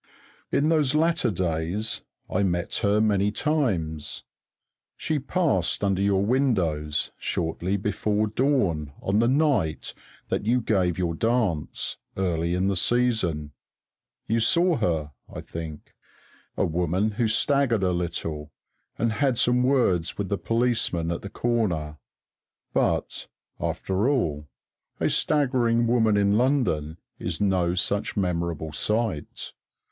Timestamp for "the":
9.19-9.27, 12.67-12.75, 20.29-20.37, 21.21-21.29